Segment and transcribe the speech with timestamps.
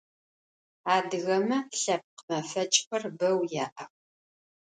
[0.95, 3.91] Adıgeme lhepkh mefeç'xer beu ya'ex.